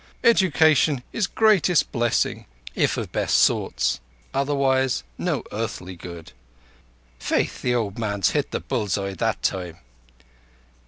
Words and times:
Education 0.23 1.03
is 1.13 1.27
greatest 1.27 1.91
blessing 1.91 2.47
if 2.73 2.97
of 2.97 3.11
best 3.11 3.37
sorts. 3.37 3.99
Otherwise 4.33 5.03
no 5.19 5.43
earthly 5.51 5.93
use._' 6.03 6.31
Faith, 7.19 7.61
the 7.61 7.75
old 7.75 7.99
man's 7.99 8.31
hit 8.31 8.49
the 8.49 8.59
bull's 8.61 8.97
eye 8.97 9.13
that 9.13 9.43
time! 9.43 9.77